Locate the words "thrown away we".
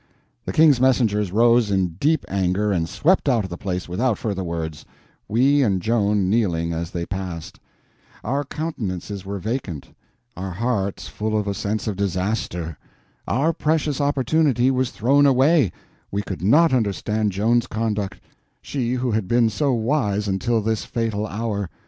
14.89-16.23